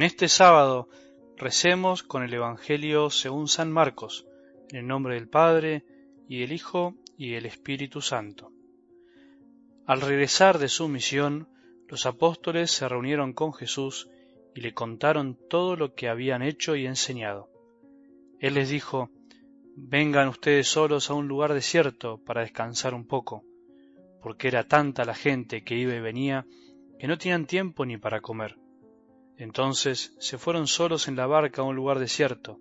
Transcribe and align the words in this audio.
En 0.00 0.06
este 0.06 0.30
sábado 0.30 0.88
recemos 1.36 2.02
con 2.02 2.22
el 2.22 2.32
Evangelio 2.32 3.10
según 3.10 3.48
San 3.48 3.70
Marcos, 3.70 4.26
en 4.70 4.78
el 4.78 4.86
nombre 4.86 5.16
del 5.16 5.28
Padre, 5.28 5.84
y 6.26 6.40
del 6.40 6.52
Hijo, 6.52 6.94
y 7.18 7.32
del 7.32 7.44
Espíritu 7.44 8.00
Santo. 8.00 8.50
Al 9.84 10.00
regresar 10.00 10.58
de 10.58 10.68
su 10.68 10.88
misión, 10.88 11.50
los 11.86 12.06
apóstoles 12.06 12.70
se 12.70 12.88
reunieron 12.88 13.34
con 13.34 13.52
Jesús 13.52 14.08
y 14.54 14.62
le 14.62 14.72
contaron 14.72 15.36
todo 15.50 15.76
lo 15.76 15.92
que 15.92 16.08
habían 16.08 16.40
hecho 16.40 16.76
y 16.76 16.86
enseñado. 16.86 17.50
Él 18.38 18.54
les 18.54 18.70
dijo, 18.70 19.10
Vengan 19.76 20.28
ustedes 20.28 20.66
solos 20.66 21.10
a 21.10 21.12
un 21.12 21.28
lugar 21.28 21.52
desierto 21.52 22.24
para 22.24 22.40
descansar 22.40 22.94
un 22.94 23.06
poco, 23.06 23.44
porque 24.22 24.48
era 24.48 24.64
tanta 24.64 25.04
la 25.04 25.14
gente 25.14 25.62
que 25.62 25.76
iba 25.76 25.94
y 25.94 26.00
venía 26.00 26.46
que 26.98 27.06
no 27.06 27.18
tenían 27.18 27.44
tiempo 27.44 27.84
ni 27.84 27.98
para 27.98 28.22
comer. 28.22 28.56
Entonces 29.40 30.14
se 30.18 30.36
fueron 30.36 30.66
solos 30.66 31.08
en 31.08 31.16
la 31.16 31.26
barca 31.26 31.62
a 31.62 31.64
un 31.64 31.74
lugar 31.74 31.98
desierto. 31.98 32.60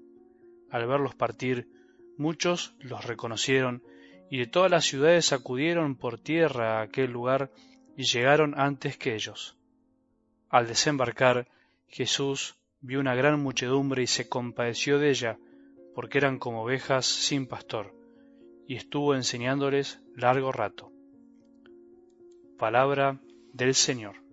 Al 0.71 0.87
verlos 0.87 1.13
partir, 1.13 1.67
muchos 2.17 2.73
los 2.79 3.03
reconocieron 3.03 3.83
y 4.29 4.37
de 4.37 4.47
todas 4.47 4.71
las 4.71 4.85
ciudades 4.85 5.33
acudieron 5.33 5.97
por 5.97 6.21
tierra 6.21 6.79
a 6.79 6.83
aquel 6.83 7.11
lugar 7.11 7.51
y 7.97 8.03
llegaron 8.03 8.57
antes 8.57 8.97
que 8.97 9.13
ellos. 9.13 9.57
Al 10.47 10.67
desembarcar, 10.67 11.49
Jesús 11.89 12.55
vio 12.79 13.01
una 13.01 13.13
gran 13.13 13.43
muchedumbre 13.43 14.03
y 14.03 14.07
se 14.07 14.29
compadeció 14.29 14.99
de 14.99 15.09
ella, 15.09 15.37
porque 15.93 16.17
eran 16.17 16.39
como 16.39 16.63
ovejas 16.63 17.05
sin 17.05 17.45
pastor, 17.45 17.93
y 18.67 18.77
estuvo 18.77 19.15
enseñándoles 19.15 19.99
largo 20.15 20.53
rato. 20.53 20.93
Palabra 22.57 23.19
del 23.51 23.75
Señor. 23.75 24.28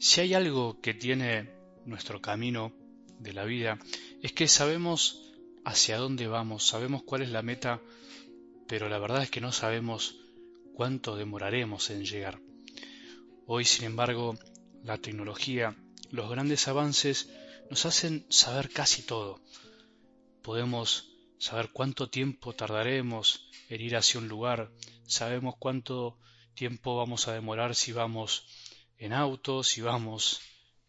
Si 0.00 0.20
hay 0.20 0.34
algo 0.34 0.80
que 0.80 0.94
tiene 0.94 1.50
nuestro 1.84 2.20
camino 2.20 2.72
de 3.18 3.32
la 3.32 3.44
vida, 3.44 3.80
es 4.22 4.32
que 4.32 4.46
sabemos 4.46 5.32
hacia 5.64 5.98
dónde 5.98 6.28
vamos, 6.28 6.64
sabemos 6.64 7.02
cuál 7.02 7.22
es 7.22 7.30
la 7.30 7.42
meta, 7.42 7.82
pero 8.68 8.88
la 8.88 9.00
verdad 9.00 9.24
es 9.24 9.30
que 9.30 9.40
no 9.40 9.50
sabemos 9.50 10.16
cuánto 10.72 11.16
demoraremos 11.16 11.90
en 11.90 12.04
llegar. 12.04 12.40
Hoy, 13.46 13.64
sin 13.64 13.86
embargo, 13.86 14.38
la 14.84 14.98
tecnología, 14.98 15.76
los 16.10 16.30
grandes 16.30 16.68
avances 16.68 17.28
nos 17.68 17.84
hacen 17.84 18.24
saber 18.28 18.70
casi 18.70 19.02
todo. 19.02 19.40
Podemos 20.42 21.12
saber 21.38 21.70
cuánto 21.72 22.08
tiempo 22.08 22.54
tardaremos 22.54 23.50
en 23.68 23.80
ir 23.80 23.96
hacia 23.96 24.20
un 24.20 24.28
lugar, 24.28 24.70
sabemos 25.06 25.56
cuánto 25.58 26.20
tiempo 26.54 26.96
vamos 26.96 27.26
a 27.26 27.34
demorar 27.34 27.74
si 27.74 27.90
vamos 27.90 28.46
en 28.98 29.12
auto, 29.12 29.62
si 29.62 29.80
vamos 29.80 30.40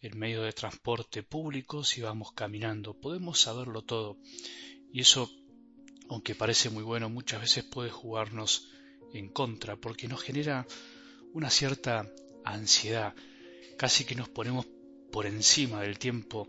en 0.02 0.18
medio 0.18 0.42
de 0.42 0.54
transporte 0.54 1.24
público, 1.24 1.84
si 1.84 2.02
vamos 2.02 2.32
caminando, 2.32 3.00
podemos 3.00 3.40
saberlo 3.40 3.84
todo. 3.84 4.18
Y 4.92 5.02
eso, 5.02 5.30
aunque 6.10 6.36
parece 6.36 6.70
muy 6.70 6.84
bueno, 6.84 7.10
muchas 7.10 7.42
veces 7.42 7.64
puede 7.66 7.92
jugarnos 7.92 8.70
en 9.14 9.30
contra, 9.30 9.76
porque 9.76 10.08
nos 10.08 10.22
genera 10.22 10.66
una 11.34 11.50
cierta 11.50 12.12
ansiedad, 12.44 13.14
casi 13.78 14.06
que 14.06 14.16
nos 14.16 14.30
ponemos 14.30 14.66
por 15.12 15.26
encima 15.26 15.82
del 15.82 16.00
tiempo 16.00 16.48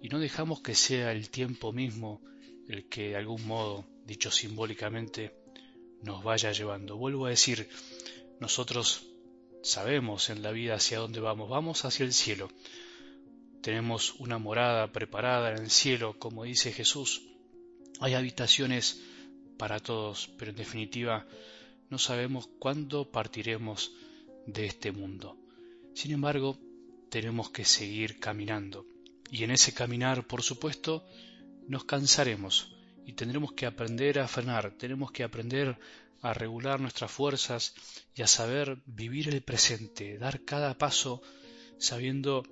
y 0.00 0.08
no 0.08 0.18
dejamos 0.18 0.60
que 0.60 0.74
sea 0.74 1.12
el 1.12 1.30
tiempo 1.30 1.72
mismo 1.72 2.22
el 2.68 2.88
que 2.88 3.10
de 3.10 3.16
algún 3.16 3.46
modo, 3.46 3.86
dicho 4.04 4.30
simbólicamente, 4.30 5.34
nos 6.02 6.22
vaya 6.22 6.52
llevando. 6.52 6.96
Vuelvo 6.96 7.26
a 7.26 7.30
decir, 7.30 7.68
nosotros 8.40 9.07
Sabemos 9.68 10.30
en 10.30 10.42
la 10.42 10.50
vida 10.50 10.76
hacia 10.76 10.98
dónde 10.98 11.20
vamos, 11.20 11.50
vamos 11.50 11.84
hacia 11.84 12.06
el 12.06 12.14
cielo. 12.14 12.48
Tenemos 13.60 14.14
una 14.14 14.38
morada 14.38 14.90
preparada 14.92 15.50
en 15.50 15.58
el 15.58 15.70
cielo, 15.70 16.18
como 16.18 16.44
dice 16.44 16.72
Jesús. 16.72 17.28
Hay 18.00 18.14
habitaciones 18.14 19.02
para 19.58 19.78
todos, 19.78 20.30
pero 20.38 20.52
en 20.52 20.56
definitiva 20.56 21.26
no 21.90 21.98
sabemos 21.98 22.48
cuándo 22.58 23.10
partiremos 23.10 23.92
de 24.46 24.64
este 24.64 24.90
mundo. 24.90 25.36
Sin 25.92 26.12
embargo, 26.12 26.58
tenemos 27.10 27.50
que 27.50 27.66
seguir 27.66 28.18
caminando. 28.18 28.86
Y 29.30 29.44
en 29.44 29.50
ese 29.50 29.74
caminar, 29.74 30.26
por 30.26 30.42
supuesto, 30.42 31.04
nos 31.66 31.84
cansaremos 31.84 32.74
y 33.04 33.12
tendremos 33.12 33.52
que 33.52 33.66
aprender 33.66 34.18
a 34.18 34.28
frenar, 34.28 34.72
tenemos 34.78 35.12
que 35.12 35.24
aprender 35.24 35.78
a 36.20 36.34
regular 36.34 36.80
nuestras 36.80 37.10
fuerzas 37.10 37.74
y 38.14 38.22
a 38.22 38.26
saber 38.26 38.78
vivir 38.86 39.28
el 39.28 39.42
presente, 39.42 40.18
dar 40.18 40.44
cada 40.44 40.76
paso 40.76 41.22
sabiendo 41.78 42.42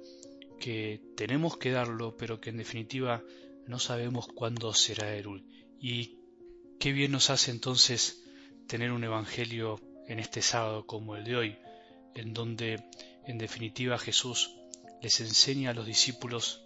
que 0.61 1.01
tenemos 1.17 1.57
que 1.57 1.71
darlo, 1.71 2.17
pero 2.17 2.41
que 2.41 2.51
en 2.51 2.59
definitiva 2.59 3.23
no 3.67 3.79
sabemos 3.79 4.29
cuándo 4.29 4.73
será 4.73 5.17
el 5.17 5.45
Y 5.81 6.19
qué 6.79 6.93
bien 6.93 7.13
nos 7.13 7.31
hace 7.31 7.51
entonces 7.51 8.23
tener 8.67 8.93
un 8.93 9.05
evangelio 9.05 9.81
en 10.07 10.21
este 10.21 10.43
sábado 10.43 10.87
como 10.87 11.17
el 11.17 11.25
de 11.25 11.37
hoy, 11.37 11.59
en 12.15 12.33
donde 12.33 12.85
en 13.27 13.39
definitiva 13.39 13.99
Jesús 13.99 14.55
les 15.03 15.21
enseña 15.21 15.71
a 15.71 15.75
los 15.75 15.87
discípulos 15.87 16.63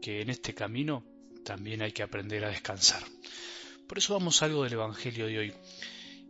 que 0.00 0.20
en 0.20 0.30
este 0.30 0.54
camino 0.54 1.04
también 1.44 1.82
hay 1.82 1.92
que 1.92 2.02
aprender 2.02 2.44
a 2.44 2.50
descansar. 2.50 3.02
Por 3.86 3.98
eso 3.98 4.14
vamos 4.14 4.42
algo 4.42 4.64
del 4.64 4.74
evangelio 4.74 5.26
de 5.26 5.38
hoy. 5.38 5.54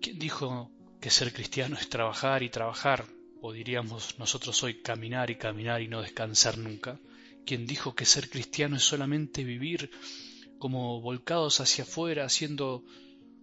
¿Quién 0.00 0.18
dijo 0.18 0.70
que 1.00 1.10
ser 1.10 1.32
cristiano 1.32 1.76
es 1.76 1.88
trabajar 1.88 2.42
y 2.42 2.50
trabajar? 2.50 3.06
O 3.40 3.52
diríamos 3.52 4.18
nosotros 4.18 4.62
hoy 4.62 4.82
caminar 4.82 5.30
y 5.30 5.36
caminar 5.36 5.82
y 5.82 5.88
no 5.88 6.02
descansar 6.02 6.58
nunca. 6.58 6.98
¿Quién 7.44 7.66
dijo 7.66 7.94
que 7.94 8.04
ser 8.04 8.28
cristiano 8.28 8.76
es 8.76 8.82
solamente 8.82 9.44
vivir 9.44 9.90
como 10.58 11.00
volcados 11.00 11.60
hacia 11.60 11.84
afuera, 11.84 12.24
haciendo 12.24 12.84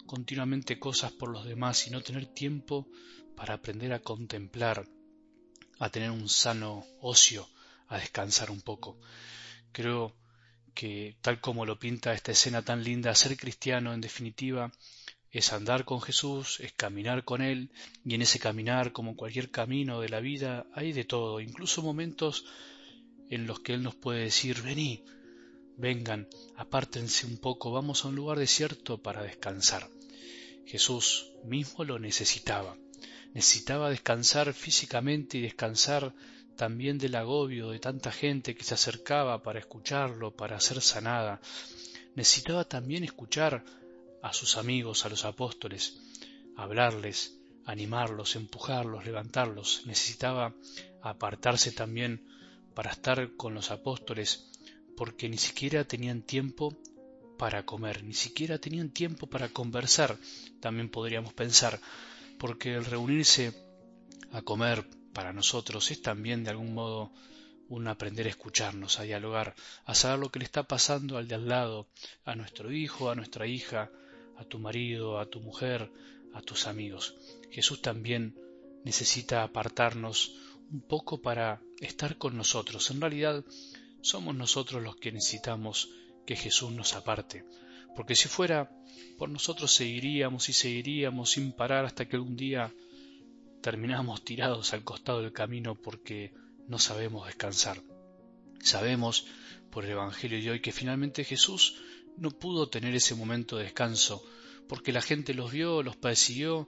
continuamente 0.06 0.80
cosas 0.80 1.12
por 1.12 1.30
los 1.30 1.46
demás 1.46 1.88
y 1.88 1.92
no 1.92 2.02
tener 2.02 2.28
tiempo 2.28 2.88
para 3.36 3.56
aprender 3.56 3.94
a 3.94 4.00
contemplar, 4.00 4.88
a 5.80 5.90
tener 5.90 6.12
un 6.12 6.30
sano 6.30 6.86
ocio, 7.02 7.48
a 7.88 7.98
descansar 7.98 8.52
un 8.52 8.62
poco? 8.62 9.00
Creo 9.72 10.16
que 10.74 11.18
tal 11.22 11.40
como 11.40 11.66
lo 11.66 11.80
pinta 11.80 12.14
esta 12.14 12.32
escena 12.32 12.64
tan 12.64 12.84
linda, 12.84 13.14
ser 13.16 13.38
cristiano 13.38 13.94
en 13.94 14.02
definitiva 14.02 14.72
es 15.34 15.52
andar 15.52 15.84
con 15.84 16.00
Jesús, 16.00 16.60
es 16.60 16.74
caminar 16.74 17.26
con 17.26 17.42
Él, 17.42 17.72
y 18.06 18.14
en 18.14 18.22
ese 18.22 18.38
caminar, 18.38 18.92
como 18.92 19.16
cualquier 19.16 19.50
camino 19.50 20.00
de 20.00 20.10
la 20.10 20.20
vida, 20.20 20.68
hay 20.74 20.94
de 20.94 21.06
todo, 21.06 21.42
incluso 21.42 21.82
momentos 21.82 22.46
en 23.32 23.48
los 23.48 23.60
que 23.60 23.74
Él 23.74 23.82
nos 23.82 23.96
puede 23.96 24.26
decir, 24.26 24.62
vení, 24.62 25.04
vengan, 25.76 26.28
apártense 26.56 27.26
un 27.26 27.40
poco, 27.40 27.72
vamos 27.72 28.06
a 28.06 28.10
un 28.10 28.16
lugar 28.16 28.38
desierto 28.38 29.02
para 29.02 29.24
descansar. 29.24 29.90
Jesús 30.68 31.32
mismo 31.44 31.84
lo 31.84 31.98
necesitaba, 31.98 32.78
necesitaba 33.34 33.90
descansar 33.90 34.54
físicamente 34.54 35.40
y 35.40 35.42
descansar 35.42 36.14
también 36.56 37.00
del 37.00 37.16
agobio 37.16 37.72
de 37.72 37.80
tanta 37.80 38.12
gente 38.12 38.54
que 38.54 38.64
se 38.64 38.76
acercaba 38.76 39.42
para 39.42 39.58
escucharlo, 39.58 40.36
para 40.36 40.60
ser 40.60 40.80
sanada. 40.80 41.42
Necesitaba 42.14 42.66
también 42.66 43.04
escuchar 43.04 43.66
a 44.24 44.32
sus 44.32 44.58
amigos, 44.58 45.06
a 45.06 45.10
los 45.10 45.26
apóstoles, 45.26 46.00
hablarles, 46.56 47.38
animarlos, 47.66 48.38
empujarlos, 48.38 49.06
levantarlos. 49.06 49.84
Necesitaba 49.86 50.56
apartarse 51.02 51.74
también 51.74 52.26
para 52.74 52.92
estar 52.92 53.36
con 53.36 53.54
los 53.54 53.70
apóstoles, 53.70 54.50
porque 54.96 55.28
ni 55.28 55.38
siquiera 55.38 55.84
tenían 55.84 56.22
tiempo 56.22 56.76
para 57.38 57.66
comer, 57.66 58.06
ni 58.06 58.14
siquiera 58.14 58.60
tenían 58.60 58.92
tiempo 58.92 59.28
para 59.28 59.50
conversar, 59.50 60.18
también 60.62 60.90
podríamos 60.90 61.34
pensar, 61.34 61.82
porque 62.40 62.76
el 62.76 62.86
reunirse 62.86 63.54
a 64.32 64.42
comer 64.42 64.88
para 65.12 65.34
nosotros 65.34 65.92
es 65.92 66.02
también 66.02 66.46
de 66.46 66.52
algún 66.52 66.74
modo 66.74 67.12
un 67.68 67.90
aprender 67.90 68.28
a 68.28 68.30
escucharnos, 68.30 69.00
a 69.00 69.04
dialogar, 69.04 69.54
a 69.84 69.96
saber 69.96 70.20
lo 70.20 70.30
que 70.30 70.40
le 70.40 70.46
está 70.46 70.64
pasando 70.64 71.18
al 71.18 71.28
de 71.28 71.36
al 71.36 71.50
lado, 71.50 71.90
a 72.24 72.36
nuestro 72.36 72.72
hijo, 72.72 73.10
a 73.10 73.16
nuestra 73.16 73.48
hija, 73.48 73.92
a 74.44 74.48
tu 74.48 74.60
marido, 74.60 75.20
a 75.20 75.26
tu 75.26 75.40
mujer, 75.40 75.92
a 76.34 76.42
tus 76.42 76.68
amigos. 76.68 77.16
Jesús 77.52 77.82
también 77.82 78.36
necesita 78.84 79.44
apartarnos 79.44 80.36
un 80.72 80.82
poco 80.82 81.22
para 81.22 81.62
estar 81.80 82.18
con 82.18 82.38
nosotros. 82.38 82.90
En 82.92 83.02
realidad 83.02 83.44
somos 84.02 84.36
nosotros 84.36 84.84
los 84.84 84.96
que 84.98 85.12
necesitamos 85.12 85.90
que 86.26 86.36
Jesús 86.36 86.72
nos 86.72 86.94
aparte. 86.94 87.46
Porque 87.96 88.16
si 88.16 88.28
fuera 88.28 88.72
por 89.18 89.30
nosotros 89.30 89.72
seguiríamos 89.74 90.50
y 90.50 90.54
seguiríamos 90.54 91.32
sin 91.32 91.52
parar 91.52 91.86
hasta 91.86 92.06
que 92.08 92.16
algún 92.16 92.36
día 92.36 92.74
terminamos 93.62 94.24
tirados 94.24 94.74
al 94.74 94.84
costado 94.84 95.22
del 95.22 95.32
camino 95.32 95.76
porque 95.76 96.34
no 96.68 96.80
sabemos 96.80 97.28
descansar. 97.28 97.82
Sabemos 98.62 99.28
por 99.70 99.86
el 99.86 99.92
Evangelio 99.92 100.42
de 100.42 100.52
hoy 100.52 100.60
que 100.60 100.72
finalmente 100.72 101.24
Jesús 101.24 101.82
no 102.18 102.32
pudo 102.32 102.70
tener 102.70 102.96
ese 102.96 103.16
momento 103.16 103.58
de 103.58 103.64
descanso, 103.64 104.24
porque 104.68 104.92
la 104.92 105.02
gente 105.02 105.34
los 105.34 105.52
vio, 105.52 105.84
los 105.84 105.96
padeció 105.96 106.68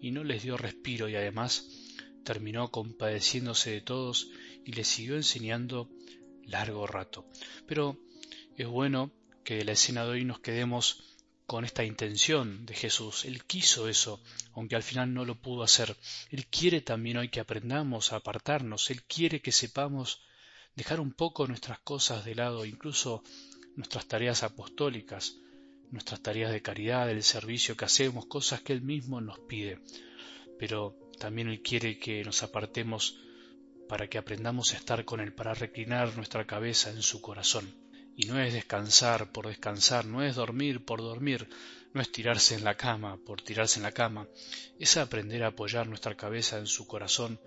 y 0.00 0.10
no 0.10 0.24
les 0.24 0.42
dio 0.42 0.56
respiro 0.56 1.08
y 1.08 1.16
además 1.16 1.66
terminó 2.24 2.70
compadeciéndose 2.70 3.70
de 3.70 3.80
todos 3.80 4.28
y 4.64 4.72
les 4.72 4.88
siguió 4.88 5.16
enseñando 5.16 5.88
largo 6.44 6.86
rato. 6.86 7.26
Pero 7.66 7.98
es 8.56 8.66
bueno 8.66 9.12
que 9.44 9.56
de 9.56 9.64
la 9.64 9.72
escena 9.72 10.04
de 10.04 10.10
hoy 10.10 10.24
nos 10.24 10.40
quedemos 10.40 11.04
con 11.46 11.64
esta 11.64 11.84
intención 11.84 12.66
de 12.66 12.74
Jesús. 12.74 13.24
Él 13.24 13.44
quiso 13.44 13.88
eso, 13.88 14.20
aunque 14.54 14.74
al 14.74 14.82
final 14.82 15.14
no 15.14 15.24
lo 15.24 15.36
pudo 15.36 15.62
hacer. 15.62 15.96
Él 16.30 16.46
quiere 16.46 16.80
también 16.80 17.18
hoy 17.18 17.28
que 17.28 17.40
aprendamos 17.40 18.12
a 18.12 18.16
apartarnos. 18.16 18.90
Él 18.90 19.04
quiere 19.04 19.40
que 19.40 19.52
sepamos 19.52 20.20
dejar 20.74 21.00
un 21.00 21.12
poco 21.12 21.46
nuestras 21.46 21.78
cosas 21.78 22.24
de 22.24 22.34
lado, 22.34 22.64
incluso 22.66 23.22
nuestras 23.76 24.06
tareas 24.06 24.42
apostólicas, 24.42 25.38
nuestras 25.90 26.20
tareas 26.20 26.50
de 26.50 26.62
caridad, 26.62 27.10
el 27.10 27.22
servicio 27.22 27.76
que 27.76 27.84
hacemos, 27.84 28.26
cosas 28.26 28.62
que 28.62 28.72
Él 28.72 28.82
mismo 28.82 29.20
nos 29.20 29.38
pide. 29.40 29.78
Pero 30.58 30.98
también 31.18 31.48
Él 31.48 31.62
quiere 31.62 31.98
que 31.98 32.24
nos 32.24 32.42
apartemos 32.42 33.18
para 33.88 34.08
que 34.08 34.18
aprendamos 34.18 34.72
a 34.72 34.76
estar 34.76 35.04
con 35.04 35.20
Él, 35.20 35.32
para 35.32 35.54
reclinar 35.54 36.16
nuestra 36.16 36.46
cabeza 36.46 36.90
en 36.90 37.02
su 37.02 37.20
corazón. 37.20 37.72
Y 38.16 38.26
no 38.26 38.40
es 38.40 38.54
descansar 38.54 39.30
por 39.30 39.46
descansar, 39.46 40.06
no 40.06 40.22
es 40.22 40.34
dormir 40.34 40.84
por 40.84 41.00
dormir, 41.00 41.48
no 41.92 42.00
es 42.00 42.10
tirarse 42.10 42.54
en 42.54 42.64
la 42.64 42.74
cama 42.74 43.18
por 43.18 43.42
tirarse 43.42 43.78
en 43.78 43.82
la 43.84 43.92
cama, 43.92 44.26
es 44.78 44.96
aprender 44.96 45.44
a 45.44 45.48
apoyar 45.48 45.86
nuestra 45.86 46.16
cabeza 46.16 46.58
en 46.58 46.66
su 46.66 46.86
corazón, 46.86 47.38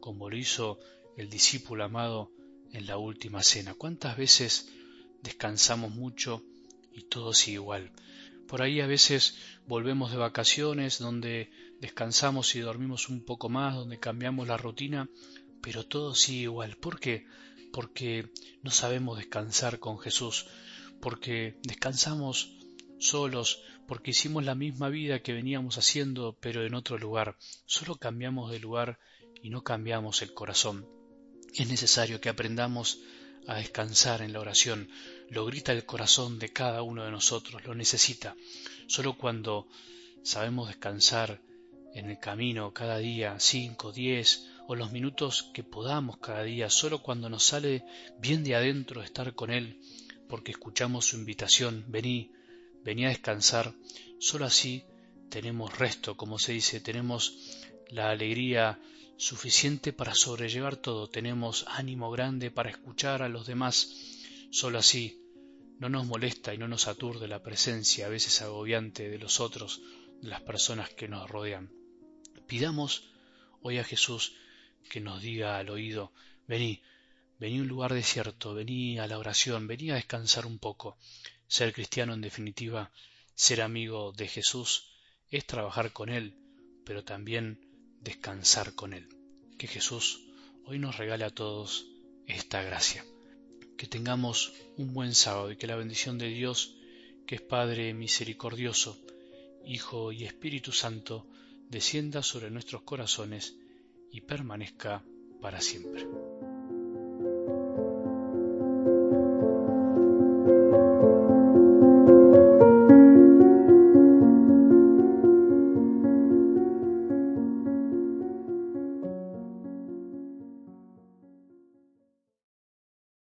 como 0.00 0.28
lo 0.28 0.36
hizo 0.36 0.78
el 1.16 1.30
discípulo 1.30 1.84
amado 1.84 2.32
en 2.72 2.86
la 2.86 2.96
última 2.96 3.42
cena. 3.42 3.74
¿Cuántas 3.74 4.16
veces 4.16 4.68
descansamos 5.22 5.94
mucho 5.94 6.42
y 6.92 7.02
todo 7.02 7.32
sigue 7.32 7.54
igual? 7.54 7.92
Por 8.46 8.62
ahí 8.62 8.80
a 8.80 8.86
veces 8.86 9.36
volvemos 9.66 10.10
de 10.10 10.16
vacaciones 10.16 10.98
donde 10.98 11.50
descansamos 11.80 12.54
y 12.54 12.60
dormimos 12.60 13.08
un 13.08 13.24
poco 13.24 13.48
más, 13.48 13.74
donde 13.74 14.00
cambiamos 14.00 14.48
la 14.48 14.56
rutina, 14.56 15.08
pero 15.60 15.86
todo 15.86 16.14
sigue 16.14 16.42
igual. 16.42 16.76
¿Por 16.76 16.98
qué? 16.98 17.26
Porque 17.72 18.32
no 18.62 18.70
sabemos 18.70 19.18
descansar 19.18 19.78
con 19.78 19.98
Jesús, 19.98 20.46
porque 21.00 21.58
descansamos 21.62 22.56
solos, 22.98 23.62
porque 23.86 24.10
hicimos 24.10 24.44
la 24.44 24.54
misma 24.54 24.88
vida 24.88 25.20
que 25.20 25.32
veníamos 25.32 25.78
haciendo, 25.78 26.36
pero 26.40 26.64
en 26.64 26.74
otro 26.74 26.98
lugar. 26.98 27.36
Solo 27.66 27.96
cambiamos 27.96 28.50
de 28.50 28.60
lugar 28.60 28.98
y 29.42 29.50
no 29.50 29.62
cambiamos 29.62 30.22
el 30.22 30.34
corazón. 30.34 30.86
Es 31.54 31.68
necesario 31.68 32.20
que 32.20 32.28
aprendamos 32.28 33.00
a 33.48 33.56
descansar 33.56 34.20
en 34.22 34.34
la 34.34 34.40
oración. 34.40 34.88
Lo 35.30 35.46
grita 35.46 35.72
el 35.72 35.86
corazón 35.86 36.38
de 36.38 36.50
cada 36.50 36.82
uno 36.82 37.04
de 37.04 37.10
nosotros, 37.10 37.64
lo 37.64 37.74
necesita. 37.74 38.36
Solo 38.86 39.16
cuando 39.16 39.66
sabemos 40.22 40.68
descansar 40.68 41.40
en 41.94 42.10
el 42.10 42.18
camino 42.18 42.72
cada 42.74 42.98
día, 42.98 43.40
cinco, 43.40 43.90
diez 43.90 44.46
o 44.66 44.76
los 44.76 44.92
minutos 44.92 45.50
que 45.54 45.64
podamos 45.64 46.18
cada 46.18 46.42
día, 46.42 46.68
solo 46.68 47.02
cuando 47.02 47.30
nos 47.30 47.42
sale 47.42 47.84
bien 48.20 48.44
de 48.44 48.54
adentro 48.54 49.02
estar 49.02 49.34
con 49.34 49.50
Él, 49.50 49.80
porque 50.28 50.52
escuchamos 50.52 51.06
su 51.06 51.16
invitación, 51.16 51.86
vení, 51.88 52.30
vení 52.84 53.06
a 53.06 53.08
descansar, 53.08 53.72
solo 54.18 54.44
así 54.44 54.84
tenemos 55.30 55.78
resto, 55.78 56.18
como 56.18 56.38
se 56.38 56.52
dice, 56.52 56.80
tenemos 56.80 57.56
la 57.88 58.10
alegría 58.10 58.78
suficiente 59.18 59.92
para 59.92 60.14
sobrellevar 60.14 60.76
todo, 60.76 61.08
tenemos 61.08 61.64
ánimo 61.68 62.10
grande 62.10 62.52
para 62.52 62.70
escuchar 62.70 63.20
a 63.22 63.28
los 63.28 63.46
demás, 63.46 63.90
solo 64.50 64.78
así 64.78 65.20
no 65.80 65.88
nos 65.88 66.06
molesta 66.06 66.54
y 66.54 66.58
no 66.58 66.68
nos 66.68 66.86
aturde 66.86 67.26
la 67.26 67.42
presencia 67.42 68.06
a 68.06 68.08
veces 68.08 68.40
agobiante 68.42 69.10
de 69.10 69.18
los 69.18 69.40
otros, 69.40 69.82
de 70.22 70.28
las 70.28 70.40
personas 70.42 70.90
que 70.90 71.08
nos 71.08 71.28
rodean. 71.28 71.70
Pidamos 72.46 73.10
hoy 73.60 73.78
a 73.78 73.84
Jesús 73.84 74.36
que 74.88 75.00
nos 75.00 75.20
diga 75.20 75.58
al 75.58 75.68
oído, 75.70 76.12
vení, 76.46 76.80
vení 77.40 77.58
a 77.58 77.62
un 77.62 77.68
lugar 77.68 77.94
desierto, 77.94 78.54
vení 78.54 79.00
a 79.00 79.08
la 79.08 79.18
oración, 79.18 79.66
vení 79.66 79.90
a 79.90 79.96
descansar 79.96 80.46
un 80.46 80.58
poco. 80.58 80.96
Ser 81.48 81.72
cristiano, 81.72 82.14
en 82.14 82.20
definitiva, 82.20 82.92
ser 83.34 83.62
amigo 83.62 84.12
de 84.12 84.28
Jesús, 84.28 84.92
es 85.28 85.44
trabajar 85.44 85.92
con 85.92 86.08
Él, 86.08 86.36
pero 86.84 87.04
también 87.04 87.67
descansar 88.08 88.74
con 88.74 88.94
Él. 88.94 89.06
Que 89.58 89.66
Jesús 89.66 90.24
hoy 90.64 90.78
nos 90.78 90.96
regale 90.96 91.24
a 91.24 91.30
todos 91.30 91.86
esta 92.26 92.62
gracia. 92.62 93.04
Que 93.76 93.86
tengamos 93.86 94.54
un 94.78 94.94
buen 94.94 95.14
sábado 95.14 95.52
y 95.52 95.56
que 95.56 95.66
la 95.66 95.76
bendición 95.76 96.16
de 96.16 96.28
Dios, 96.28 96.74
que 97.26 97.34
es 97.34 97.42
Padre 97.42 97.92
misericordioso, 97.92 98.98
Hijo 99.66 100.10
y 100.10 100.24
Espíritu 100.24 100.72
Santo, 100.72 101.26
descienda 101.68 102.22
sobre 102.22 102.50
nuestros 102.50 102.80
corazones 102.82 103.56
y 104.10 104.22
permanezca 104.22 105.04
para 105.42 105.60
siempre. 105.60 106.06